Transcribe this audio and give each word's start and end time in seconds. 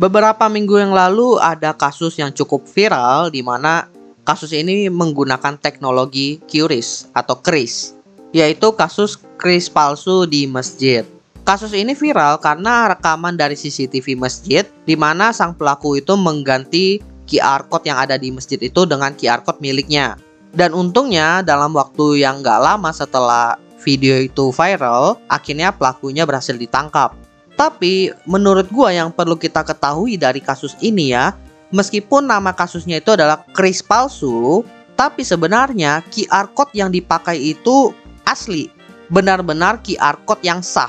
Beberapa 0.00 0.48
minggu 0.48 0.80
yang 0.80 0.96
lalu 0.96 1.36
ada 1.36 1.76
kasus 1.76 2.16
yang 2.16 2.32
cukup 2.32 2.64
viral 2.64 3.28
di 3.28 3.44
mana 3.44 3.84
kasus 4.24 4.48
ini 4.56 4.88
menggunakan 4.88 5.60
teknologi 5.60 6.40
QRIS 6.48 7.12
atau 7.12 7.36
KRIS, 7.36 8.00
yaitu 8.32 8.72
kasus 8.72 9.20
kris 9.36 9.68
palsu 9.68 10.24
di 10.24 10.48
masjid. 10.48 11.04
Kasus 11.44 11.76
ini 11.76 11.92
viral 11.92 12.40
karena 12.40 12.96
rekaman 12.96 13.36
dari 13.36 13.52
CCTV 13.52 14.16
masjid 14.16 14.64
di 14.88 14.96
mana 14.96 15.36
sang 15.36 15.52
pelaku 15.52 16.00
itu 16.00 16.16
mengganti 16.16 17.04
QR 17.28 17.68
code 17.68 17.84
yang 17.84 18.00
ada 18.00 18.16
di 18.16 18.32
masjid 18.32 18.56
itu 18.56 18.88
dengan 18.88 19.12
QR 19.12 19.44
code 19.44 19.60
miliknya. 19.60 20.16
Dan 20.56 20.72
untungnya 20.72 21.44
dalam 21.44 21.76
waktu 21.76 22.24
yang 22.24 22.40
nggak 22.40 22.56
lama 22.56 22.88
setelah 22.88 23.60
video 23.84 24.16
itu 24.16 24.48
viral, 24.48 25.20
akhirnya 25.28 25.76
pelakunya 25.76 26.24
berhasil 26.24 26.56
ditangkap. 26.56 27.12
Tapi 27.60 28.08
menurut 28.24 28.72
gua 28.72 28.88
yang 28.88 29.12
perlu 29.12 29.36
kita 29.36 29.60
ketahui 29.60 30.16
dari 30.16 30.40
kasus 30.40 30.72
ini 30.80 31.12
ya, 31.12 31.36
meskipun 31.68 32.24
nama 32.24 32.56
kasusnya 32.56 33.04
itu 33.04 33.12
adalah 33.12 33.44
kris 33.52 33.84
palsu, 33.84 34.64
tapi 34.96 35.20
sebenarnya 35.20 36.00
QR 36.08 36.48
code 36.56 36.72
yang 36.72 36.88
dipakai 36.88 37.36
itu 37.36 37.92
asli, 38.24 38.72
benar-benar 39.12 39.76
QR 39.84 40.16
code 40.24 40.40
yang 40.40 40.64
sah, 40.64 40.88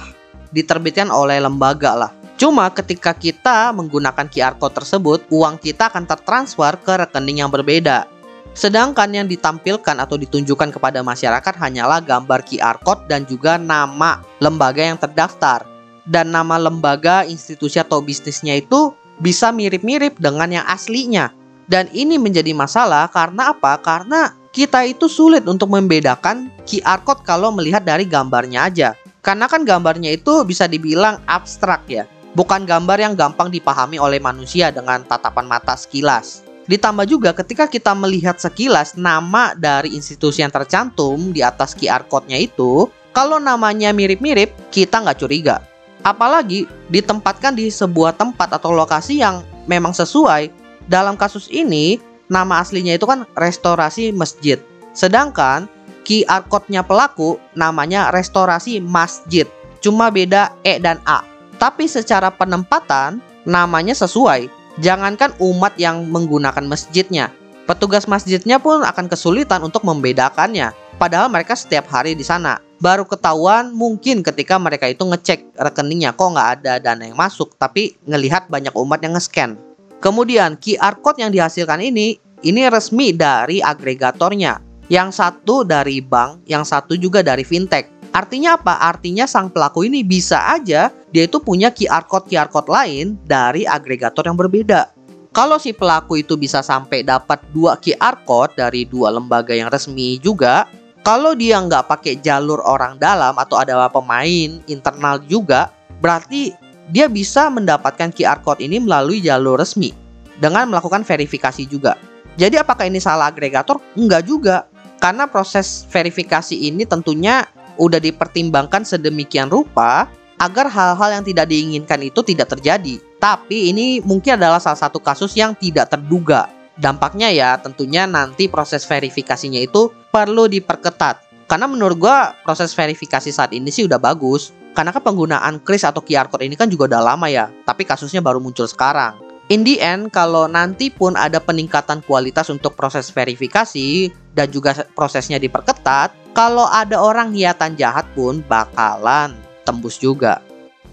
diterbitkan 0.55 1.11
oleh 1.11 1.43
lembaga 1.43 1.91
lah. 2.07 2.11
Cuma 2.39 2.71
ketika 2.71 3.11
kita 3.11 3.75
menggunakan 3.75 4.31
QR 4.31 4.55
code 4.55 4.79
tersebut, 4.79 5.27
uang 5.27 5.59
kita 5.59 5.91
akan 5.91 6.07
tertransfer 6.07 6.79
ke 6.79 7.03
rekening 7.03 7.43
yang 7.43 7.51
berbeda. 7.51 8.07
Sedangkan 8.55 9.11
yang 9.11 9.27
ditampilkan 9.27 9.99
atau 9.99 10.15
ditunjukkan 10.15 10.71
kepada 10.71 11.03
masyarakat 11.03 11.51
hanyalah 11.59 11.99
gambar 11.99 12.47
QR 12.47 12.79
code 12.79 13.11
dan 13.11 13.27
juga 13.27 13.59
nama 13.59 14.23
lembaga 14.39 14.87
yang 14.87 14.95
terdaftar 14.95 15.70
dan 16.11 16.35
nama 16.35 16.59
lembaga, 16.59 17.23
institusi 17.23 17.79
atau 17.79 18.03
bisnisnya 18.03 18.59
itu 18.59 18.91
bisa 19.23 19.55
mirip-mirip 19.55 20.19
dengan 20.19 20.51
yang 20.51 20.65
aslinya. 20.67 21.31
Dan 21.71 21.87
ini 21.95 22.19
menjadi 22.19 22.51
masalah 22.51 23.07
karena 23.07 23.55
apa? 23.55 23.79
Karena 23.79 24.35
kita 24.51 24.83
itu 24.83 25.07
sulit 25.07 25.47
untuk 25.47 25.71
membedakan 25.71 26.51
QR 26.67 26.99
code 27.07 27.23
kalau 27.23 27.55
melihat 27.55 27.87
dari 27.87 28.03
gambarnya 28.03 28.67
aja. 28.67 28.89
Karena 29.23 29.47
kan 29.47 29.63
gambarnya 29.63 30.11
itu 30.11 30.43
bisa 30.43 30.67
dibilang 30.67 31.23
abstrak 31.31 31.87
ya. 31.87 32.03
Bukan 32.35 32.67
gambar 32.67 32.99
yang 32.99 33.13
gampang 33.15 33.47
dipahami 33.47 33.95
oleh 33.95 34.19
manusia 34.19 34.67
dengan 34.67 35.07
tatapan 35.07 35.47
mata 35.47 35.79
sekilas. 35.79 36.43
Ditambah 36.67 37.07
juga 37.07 37.31
ketika 37.31 37.71
kita 37.71 37.95
melihat 37.95 38.35
sekilas 38.35 38.99
nama 38.99 39.55
dari 39.55 39.95
institusi 39.95 40.43
yang 40.43 40.51
tercantum 40.51 41.31
di 41.31 41.39
atas 41.39 41.71
QR 41.75 42.03
code-nya 42.07 42.39
itu, 42.39 42.87
kalau 43.11 43.39
namanya 43.39 43.91
mirip-mirip, 43.91 44.51
kita 44.71 45.03
nggak 45.03 45.19
curiga. 45.19 45.70
Apalagi 46.01 46.65
ditempatkan 46.89 47.53
di 47.53 47.69
sebuah 47.69 48.17
tempat 48.17 48.57
atau 48.57 48.73
lokasi 48.73 49.21
yang 49.21 49.45
memang 49.69 49.93
sesuai. 49.93 50.49
Dalam 50.89 51.13
kasus 51.13 51.45
ini, 51.53 52.01
nama 52.25 52.59
aslinya 52.59 52.97
itu 52.97 53.05
kan 53.05 53.29
restorasi 53.37 54.09
masjid. 54.09 54.57
Sedangkan 54.97 55.69
QR 56.01 56.41
code-nya 56.49 56.81
pelaku 56.81 57.37
namanya 57.53 58.09
restorasi 58.09 58.81
masjid. 58.81 59.45
Cuma 59.79 60.09
beda 60.09 60.49
E 60.65 60.81
dan 60.81 60.97
A. 61.05 61.21
Tapi 61.61 61.85
secara 61.85 62.33
penempatan 62.33 63.21
namanya 63.45 63.93
sesuai. 63.93 64.49
Jangankan 64.81 65.35
umat 65.37 65.75
yang 65.75 66.07
menggunakan 66.07 66.63
masjidnya, 66.63 67.29
petugas 67.67 68.07
masjidnya 68.07 68.57
pun 68.57 68.81
akan 68.81 69.05
kesulitan 69.11 69.61
untuk 69.61 69.83
membedakannya. 69.83 70.71
Padahal 70.95 71.27
mereka 71.27 71.53
setiap 71.53 71.91
hari 71.91 72.15
di 72.15 72.23
sana 72.23 72.70
baru 72.81 73.05
ketahuan 73.05 73.69
mungkin 73.71 74.25
ketika 74.25 74.57
mereka 74.57 74.89
itu 74.89 75.05
ngecek 75.05 75.53
rekeningnya 75.53 76.17
kok 76.17 76.33
nggak 76.33 76.49
ada 76.59 76.73
dana 76.81 77.05
yang 77.05 77.15
masuk 77.15 77.53
tapi 77.55 77.93
ngelihat 78.09 78.49
banyak 78.49 78.73
umat 78.73 78.99
yang 79.05 79.13
nge-scan. 79.13 79.53
Kemudian 80.01 80.57
QR 80.57 80.97
code 80.97 81.21
yang 81.21 81.29
dihasilkan 81.29 81.77
ini 81.77 82.17
ini 82.41 82.61
resmi 82.65 83.13
dari 83.13 83.61
agregatornya. 83.61 84.57
Yang 84.89 85.23
satu 85.23 85.63
dari 85.63 86.03
bank, 86.03 86.43
yang 86.49 86.67
satu 86.67 86.99
juga 86.99 87.23
dari 87.23 87.47
fintech. 87.47 87.87
Artinya 88.11 88.59
apa? 88.59 88.75
Artinya 88.81 89.23
sang 89.23 89.47
pelaku 89.47 89.87
ini 89.87 90.03
bisa 90.03 90.51
aja 90.51 90.91
dia 91.13 91.23
itu 91.23 91.39
punya 91.39 91.71
QR 91.71 92.03
code 92.09 92.27
QR 92.27 92.51
code 92.51 92.67
lain 92.67 93.15
dari 93.23 93.63
agregator 93.63 94.25
yang 94.27 94.35
berbeda. 94.35 94.91
Kalau 95.31 95.55
si 95.55 95.71
pelaku 95.71 96.19
itu 96.19 96.35
bisa 96.35 96.59
sampai 96.59 97.07
dapat 97.07 97.39
dua 97.55 97.79
QR 97.79 98.19
code 98.27 98.51
dari 98.59 98.83
dua 98.83 99.15
lembaga 99.15 99.55
yang 99.55 99.71
resmi 99.71 100.19
juga, 100.19 100.67
kalau 101.01 101.33
dia 101.33 101.57
nggak 101.57 101.89
pakai 101.89 102.21
jalur 102.21 102.61
orang 102.61 102.97
dalam 103.01 103.33
atau 103.33 103.57
ada 103.57 103.89
pemain 103.89 104.61
internal 104.69 105.17
juga, 105.25 105.73
berarti 105.97 106.53
dia 106.93 107.09
bisa 107.09 107.49
mendapatkan 107.49 108.13
QR 108.13 108.45
code 108.45 108.61
ini 108.61 108.77
melalui 108.77 109.17
jalur 109.17 109.57
resmi 109.57 109.93
dengan 110.37 110.69
melakukan 110.69 111.01
verifikasi 111.01 111.65
juga. 111.65 111.97
Jadi 112.37 112.61
apakah 112.61 112.85
ini 112.85 113.01
salah 113.01 113.33
agregator? 113.33 113.81
Enggak 113.97 114.29
juga. 114.29 114.69
Karena 115.01 115.25
proses 115.25 115.89
verifikasi 115.89 116.53
ini 116.53 116.85
tentunya 116.85 117.49
udah 117.81 117.97
dipertimbangkan 117.97 118.85
sedemikian 118.85 119.49
rupa 119.49 120.05
agar 120.37 120.69
hal-hal 120.69 121.09
yang 121.17 121.25
tidak 121.25 121.49
diinginkan 121.49 121.97
itu 122.05 122.21
tidak 122.21 122.53
terjadi. 122.53 123.01
Tapi 123.17 123.73
ini 123.73 124.05
mungkin 124.05 124.37
adalah 124.37 124.61
salah 124.61 124.77
satu 124.77 125.01
kasus 125.01 125.33
yang 125.33 125.57
tidak 125.57 125.89
terduga 125.89 126.60
Dampaknya 126.79 127.31
ya 127.31 127.59
tentunya 127.59 128.07
nanti 128.07 128.47
proses 128.47 128.87
verifikasinya 128.87 129.59
itu 129.59 129.91
perlu 130.11 130.47
diperketat. 130.47 131.47
Karena 131.47 131.67
menurut 131.67 131.99
gua 131.99 132.31
proses 132.47 132.71
verifikasi 132.71 133.27
saat 133.27 133.51
ini 133.51 133.67
sih 133.67 133.83
udah 133.83 133.99
bagus. 133.99 134.55
Karena 134.71 134.95
kan 134.95 135.03
penggunaan 135.03 135.59
kris 135.67 135.83
atau 135.83 135.99
QR 135.99 136.31
code 136.31 136.47
ini 136.47 136.55
kan 136.55 136.71
juga 136.71 136.87
udah 136.87 137.11
lama 137.11 137.27
ya, 137.27 137.51
tapi 137.67 137.83
kasusnya 137.83 138.23
baru 138.23 138.39
muncul 138.39 138.63
sekarang. 138.63 139.19
In 139.51 139.67
the 139.67 139.83
end, 139.83 140.15
kalau 140.15 140.47
nanti 140.47 140.87
pun 140.87 141.11
ada 141.19 141.43
peningkatan 141.43 141.99
kualitas 142.07 142.47
untuk 142.47 142.71
proses 142.79 143.11
verifikasi 143.11 144.07
dan 144.31 144.47
juga 144.47 144.87
prosesnya 144.95 145.43
diperketat, 145.43 146.15
kalau 146.31 146.71
ada 146.71 146.95
orang 147.03 147.35
niatan 147.35 147.75
jahat 147.75 148.07
pun 148.15 148.39
bakalan 148.47 149.35
tembus 149.67 149.99
juga. 149.99 150.39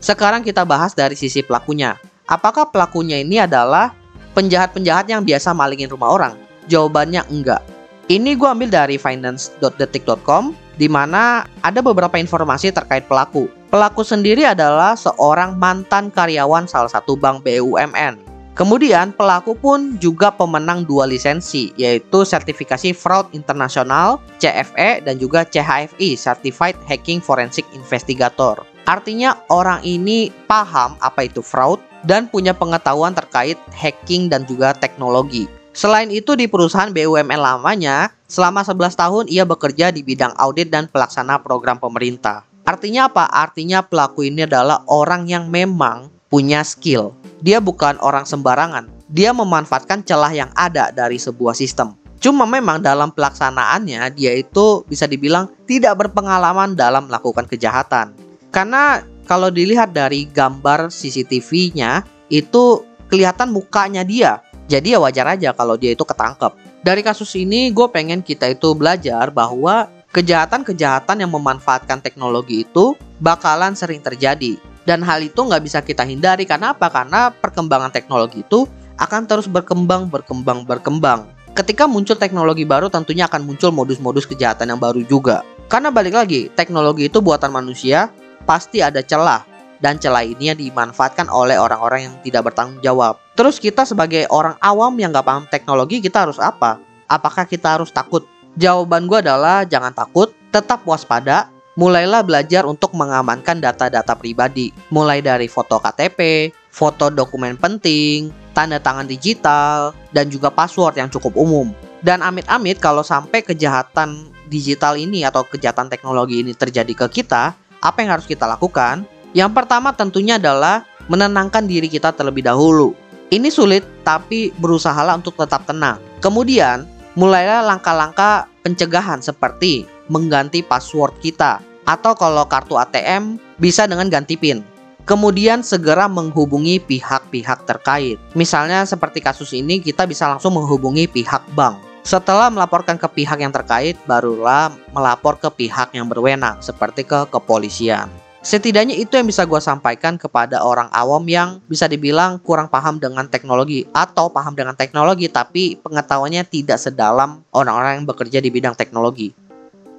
Sekarang 0.03 0.43
kita 0.43 0.67
bahas 0.67 0.91
dari 0.91 1.15
sisi 1.15 1.39
pelakunya. 1.47 1.95
Apakah 2.27 2.75
pelakunya 2.75 3.23
ini 3.23 3.39
adalah 3.39 3.95
penjahat-penjahat 4.39 5.11
yang 5.11 5.27
biasa 5.27 5.51
malingin 5.51 5.91
rumah 5.91 6.15
orang? 6.15 6.35
Jawabannya 6.71 7.27
enggak. 7.27 7.59
Ini 8.07 8.39
gue 8.39 8.47
ambil 8.47 8.71
dari 8.71 8.95
finance.detik.com 8.95 10.55
di 10.79 10.87
mana 10.87 11.43
ada 11.67 11.83
beberapa 11.83 12.15
informasi 12.15 12.71
terkait 12.71 13.11
pelaku. 13.11 13.51
Pelaku 13.69 14.07
sendiri 14.07 14.47
adalah 14.47 14.95
seorang 14.95 15.59
mantan 15.59 16.15
karyawan 16.15 16.71
salah 16.71 16.89
satu 16.89 17.19
bank 17.19 17.43
BUMN. 17.43 18.23
Kemudian 18.55 19.15
pelaku 19.15 19.55
pun 19.59 19.99
juga 19.99 20.31
pemenang 20.35 20.83
dua 20.87 21.07
lisensi 21.07 21.75
yaitu 21.79 22.23
sertifikasi 22.27 22.95
fraud 22.95 23.31
internasional 23.35 24.23
CFE 24.39 25.03
dan 25.03 25.19
juga 25.19 25.47
CHFI 25.47 26.19
Certified 26.19 26.79
Hacking 26.87 27.23
Forensic 27.23 27.67
Investigator. 27.75 28.67
Artinya 28.89 29.37
orang 29.53 29.85
ini 29.85 30.33
paham 30.51 30.99
apa 30.99 31.29
itu 31.29 31.39
fraud 31.45 31.79
dan 32.05 32.31
punya 32.31 32.55
pengetahuan 32.55 33.17
terkait 33.17 33.59
hacking 33.75 34.31
dan 34.31 34.45
juga 34.47 34.75
teknologi. 34.75 35.49
Selain 35.79 36.11
itu 36.11 36.35
di 36.35 36.51
perusahaan 36.51 36.91
BUMN 36.91 37.39
lamanya, 37.39 38.11
selama 38.27 38.67
11 38.67 38.99
tahun 38.99 39.25
ia 39.31 39.47
bekerja 39.47 39.95
di 39.95 40.03
bidang 40.03 40.35
audit 40.35 40.75
dan 40.75 40.91
pelaksana 40.91 41.39
program 41.39 41.79
pemerintah. 41.79 42.43
Artinya 42.67 43.07
apa? 43.07 43.25
Artinya 43.31 43.81
pelaku 43.87 44.27
ini 44.27 44.45
adalah 44.45 44.83
orang 44.91 45.31
yang 45.31 45.47
memang 45.47 46.11
punya 46.29 46.67
skill. 46.67 47.17
Dia 47.41 47.63
bukan 47.63 47.97
orang 48.03 48.29
sembarangan. 48.29 48.91
Dia 49.09 49.33
memanfaatkan 49.33 50.05
celah 50.05 50.35
yang 50.35 50.51
ada 50.53 50.93
dari 50.93 51.17
sebuah 51.17 51.57
sistem. 51.57 51.97
Cuma 52.19 52.45
memang 52.45 52.83
dalam 52.83 53.15
pelaksanaannya 53.15 54.11
dia 54.13 54.35
itu 54.35 54.83
bisa 54.85 55.07
dibilang 55.07 55.47
tidak 55.65 55.95
berpengalaman 55.95 56.75
dalam 56.75 57.07
melakukan 57.07 57.47
kejahatan. 57.47 58.13
Karena 58.51 59.01
kalau 59.29 59.53
dilihat 59.53 59.93
dari 59.93 60.25
gambar 60.25 60.89
CCTV-nya 60.89 62.03
itu 62.33 62.83
kelihatan 63.13 63.53
mukanya 63.53 64.01
dia. 64.01 64.41
Jadi 64.69 64.97
ya 64.97 64.99
wajar 65.01 65.37
aja 65.37 65.53
kalau 65.53 65.77
dia 65.77 65.93
itu 65.93 66.01
ketangkep. 66.05 66.57
Dari 66.81 67.05
kasus 67.05 67.37
ini 67.37 67.69
gue 67.69 67.85
pengen 67.93 68.25
kita 68.25 68.49
itu 68.49 68.73
belajar 68.73 69.29
bahwa 69.29 69.93
kejahatan-kejahatan 70.17 71.21
yang 71.21 71.33
memanfaatkan 71.33 72.01
teknologi 72.01 72.65
itu 72.65 72.97
bakalan 73.21 73.77
sering 73.77 74.01
terjadi. 74.01 74.57
Dan 74.89 75.05
hal 75.05 75.21
itu 75.21 75.37
nggak 75.37 75.61
bisa 75.61 75.85
kita 75.85 76.09
hindari 76.09 76.49
karena 76.49 76.73
apa? 76.73 76.89
Karena 76.89 77.29
perkembangan 77.29 77.93
teknologi 77.93 78.41
itu 78.41 78.65
akan 78.97 79.29
terus 79.29 79.45
berkembang, 79.45 80.09
berkembang, 80.09 80.65
berkembang. 80.65 81.29
Ketika 81.53 81.85
muncul 81.85 82.17
teknologi 82.17 82.65
baru 82.65 82.89
tentunya 82.89 83.29
akan 83.29 83.45
muncul 83.45 83.69
modus-modus 83.69 84.25
kejahatan 84.25 84.73
yang 84.73 84.81
baru 84.81 85.05
juga. 85.05 85.45
Karena 85.69 85.93
balik 85.93 86.17
lagi, 86.17 86.49
teknologi 86.57 87.13
itu 87.13 87.21
buatan 87.21 87.53
manusia 87.53 88.09
pasti 88.49 88.81
ada 88.81 89.05
celah 89.05 89.45
dan 89.85 90.01
celah 90.01 90.25
ini 90.25 90.49
yang 90.49 90.59
dimanfaatkan 90.59 91.29
oleh 91.29 91.61
orang-orang 91.61 92.09
yang 92.09 92.15
tidak 92.25 92.49
bertanggung 92.49 92.81
jawab. 92.81 93.21
Terus 93.37 93.61
kita 93.61 93.85
sebagai 93.85 94.25
orang 94.33 94.57
awam 94.65 94.97
yang 94.97 95.13
gak 95.13 95.29
paham 95.29 95.45
teknologi 95.53 96.01
kita 96.01 96.25
harus 96.25 96.41
apa? 96.41 96.81
Apakah 97.05 97.45
kita 97.45 97.77
harus 97.77 97.93
takut? 97.93 98.25
Jawaban 98.59 99.07
gue 99.07 99.21
adalah 99.23 99.63
jangan 99.63 99.95
takut, 99.95 100.35
tetap 100.51 100.83
waspada, 100.83 101.47
mulailah 101.79 102.27
belajar 102.27 102.67
untuk 102.67 102.91
mengamankan 102.99 103.63
data-data 103.63 104.19
pribadi. 104.19 104.75
Mulai 104.91 105.23
dari 105.23 105.47
foto 105.47 105.79
KTP, 105.79 106.51
foto 106.67 107.07
dokumen 107.07 107.55
penting, 107.55 108.35
tanda 108.51 108.83
tangan 108.83 109.07
digital, 109.07 109.95
dan 110.11 110.27
juga 110.27 110.51
password 110.51 110.99
yang 110.99 111.07
cukup 111.07 111.39
umum. 111.39 111.71
Dan 112.03 112.19
amit-amit 112.27 112.83
kalau 112.83 113.07
sampai 113.07 113.47
kejahatan 113.47 114.27
digital 114.51 114.99
ini 114.99 115.23
atau 115.23 115.47
kejahatan 115.47 115.87
teknologi 115.87 116.43
ini 116.43 116.51
terjadi 116.51 117.07
ke 117.07 117.07
kita, 117.23 117.55
apa 117.83 118.03
yang 118.03 118.19
harus 118.19 118.27
kita 118.27 118.45
lakukan? 118.45 119.07
Yang 119.37 119.51
pertama 119.55 119.93
tentunya 119.95 120.41
adalah 120.41 120.89
menenangkan 121.09 121.65
diri 121.65 121.89
kita 121.89 122.13
terlebih 122.13 122.45
dahulu. 122.45 122.97
Ini 123.29 123.53
sulit 123.53 123.85
tapi 124.05 124.53
berusahalah 124.57 125.21
untuk 125.21 125.37
tetap 125.37 125.69
tenang. 125.69 126.01
Kemudian, 126.25 126.89
mulailah 127.13 127.61
langkah-langkah 127.61 128.49
pencegahan 128.65 129.21
seperti 129.21 129.85
mengganti 130.09 130.65
password 130.65 131.13
kita 131.21 131.61
atau 131.85 132.13
kalau 132.17 132.45
kartu 132.49 132.77
ATM 132.77 133.37
bisa 133.61 133.85
dengan 133.85 134.09
ganti 134.09 134.37
PIN. 134.37 134.65
Kemudian 135.09 135.65
segera 135.65 136.05
menghubungi 136.05 136.77
pihak-pihak 136.85 137.65
terkait. 137.65 138.21
Misalnya 138.37 138.85
seperti 138.85 139.25
kasus 139.25 139.57
ini 139.57 139.81
kita 139.81 140.05
bisa 140.05 140.29
langsung 140.29 140.53
menghubungi 140.53 141.09
pihak 141.09 141.49
bank. 141.57 141.88
Setelah 142.09 142.49
melaporkan 142.49 142.97
ke 142.97 143.05
pihak 143.05 143.37
yang 143.37 143.53
terkait, 143.53 143.93
barulah 144.09 144.73
melapor 144.97 145.37
ke 145.37 145.53
pihak 145.53 145.93
yang 145.93 146.09
berwenang 146.09 146.57
seperti 146.65 147.05
ke 147.05 147.29
kepolisian. 147.29 148.09
Setidaknya 148.41 148.97
itu 148.97 149.21
yang 149.21 149.29
bisa 149.29 149.45
gue 149.45 149.61
sampaikan 149.61 150.17
kepada 150.17 150.65
orang 150.65 150.89
awam 150.89 151.21
yang 151.29 151.61
bisa 151.69 151.85
dibilang 151.85 152.41
kurang 152.41 152.73
paham 152.73 152.97
dengan 152.97 153.29
teknologi 153.29 153.85
atau 153.93 154.33
paham 154.33 154.57
dengan 154.57 154.73
teknologi 154.73 155.29
tapi 155.29 155.77
pengetahuannya 155.85 156.49
tidak 156.49 156.81
sedalam 156.81 157.45
orang-orang 157.53 158.01
yang 158.01 158.07
bekerja 158.09 158.41
di 158.41 158.49
bidang 158.49 158.73
teknologi. 158.73 159.37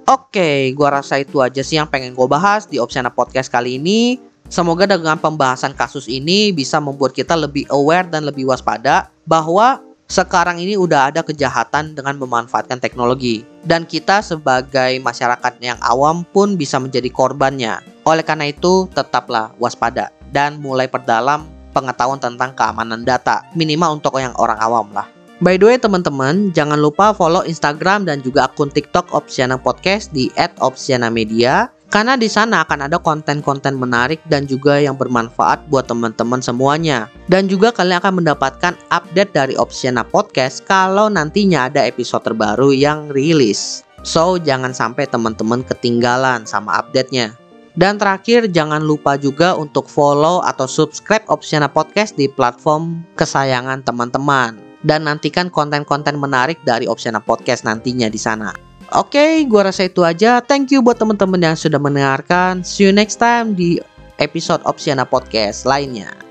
Oke, 0.10 0.74
gue 0.74 0.90
rasa 0.90 1.22
itu 1.22 1.38
aja 1.46 1.62
sih 1.62 1.78
yang 1.78 1.86
pengen 1.86 2.18
gue 2.18 2.26
bahas 2.26 2.66
di 2.66 2.82
Opsiana 2.82 3.14
Podcast 3.14 3.54
kali 3.54 3.78
ini. 3.78 4.18
Semoga 4.50 4.90
dengan 4.90 5.22
pembahasan 5.22 5.78
kasus 5.78 6.10
ini 6.10 6.50
bisa 6.50 6.82
membuat 6.82 7.14
kita 7.14 7.38
lebih 7.38 7.70
aware 7.70 8.10
dan 8.10 8.26
lebih 8.26 8.50
waspada 8.50 9.14
bahwa 9.30 9.78
sekarang 10.10 10.58
ini 10.58 10.74
udah 10.74 11.14
ada 11.14 11.22
kejahatan 11.22 11.94
dengan 11.94 12.18
memanfaatkan 12.18 12.82
teknologi 12.82 13.46
dan 13.62 13.86
kita 13.86 14.26
sebagai 14.26 14.98
masyarakat 15.06 15.62
yang 15.62 15.78
awam 15.86 16.26
pun 16.26 16.58
bisa 16.58 16.82
menjadi 16.82 17.14
korbannya. 17.14 17.78
Oleh 18.10 18.26
karena 18.26 18.50
itu, 18.50 18.90
tetaplah 18.90 19.54
waspada 19.62 20.10
dan 20.34 20.58
mulai 20.58 20.90
perdalam 20.90 21.46
pengetahuan 21.78 22.18
tentang 22.18 22.58
keamanan 22.58 23.06
data, 23.06 23.46
minimal 23.54 24.02
untuk 24.02 24.18
yang 24.18 24.34
orang 24.42 24.58
awam 24.58 24.90
lah. 24.90 25.06
By 25.40 25.56
the 25.56 25.72
way 25.72 25.78
teman-teman, 25.80 26.52
jangan 26.52 26.76
lupa 26.82 27.16
follow 27.16 27.48
Instagram 27.48 28.04
dan 28.04 28.20
juga 28.20 28.52
akun 28.52 28.68
TikTok 28.68 29.16
Opsiana 29.16 29.56
Podcast 29.56 30.12
di 30.12 30.28
@opsianamedia 30.60 31.72
karena 31.90 32.14
di 32.14 32.30
sana 32.30 32.62
akan 32.62 32.86
ada 32.86 33.02
konten-konten 33.02 33.74
menarik 33.74 34.22
dan 34.30 34.46
juga 34.46 34.78
yang 34.78 34.94
bermanfaat 34.94 35.66
buat 35.74 35.90
teman-teman 35.90 36.38
semuanya. 36.38 37.10
Dan 37.26 37.50
juga 37.50 37.74
kalian 37.74 37.98
akan 37.98 38.14
mendapatkan 38.22 38.74
update 38.94 39.34
dari 39.34 39.58
Opsiana 39.58 40.06
Podcast 40.06 40.62
kalau 40.70 41.10
nantinya 41.10 41.66
ada 41.66 41.82
episode 41.82 42.22
terbaru 42.22 42.78
yang 42.78 43.10
rilis. 43.10 43.82
So, 44.06 44.38
jangan 44.38 44.72
sampai 44.72 45.10
teman-teman 45.10 45.66
ketinggalan 45.66 46.46
sama 46.46 46.78
update-nya. 46.78 47.34
Dan 47.74 47.98
terakhir, 47.98 48.54
jangan 48.54 48.86
lupa 48.86 49.18
juga 49.18 49.58
untuk 49.58 49.90
follow 49.90 50.46
atau 50.46 50.70
subscribe 50.70 51.26
Opsiana 51.26 51.68
Podcast 51.68 52.14
di 52.14 52.30
platform 52.30 53.02
kesayangan 53.18 53.82
teman-teman. 53.82 54.62
Dan 54.86 55.10
nantikan 55.10 55.52
konten-konten 55.52 56.16
menarik 56.22 56.62
dari 56.64 56.86
Opsiana 56.86 57.20
Podcast 57.20 57.66
nantinya 57.68 58.08
di 58.08 58.20
sana. 58.22 58.69
Oke, 58.98 59.22
okay, 59.22 59.34
gua 59.46 59.70
rasa 59.70 59.86
itu 59.86 60.02
aja. 60.02 60.42
Thank 60.42 60.74
you 60.74 60.82
buat 60.82 60.98
teman-teman 60.98 61.38
yang 61.38 61.54
sudah 61.54 61.78
mendengarkan. 61.78 62.66
See 62.66 62.90
you 62.90 62.94
next 62.94 63.22
time 63.22 63.54
di 63.54 63.78
episode 64.18 64.66
Opsiana 64.66 65.06
Podcast 65.06 65.70
lainnya. 65.70 66.29